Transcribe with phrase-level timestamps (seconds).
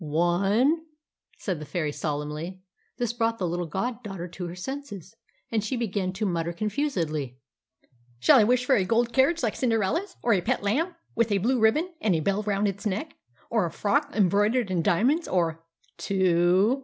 [0.03, 0.79] "One!"
[1.37, 2.63] said the fairy solemnly.
[2.97, 5.15] This brought the little goddaughter to her senses,
[5.51, 7.37] and she began to mutter confusedly
[8.17, 11.37] "Shall I wish for a gold carriage, like Cinderella's, or a pet lamb, with a
[11.37, 13.13] blue ribbon and a bell round its neck,
[13.51, 15.63] or a frock embroidered in diamonds, or"
[15.99, 16.79] "Two!"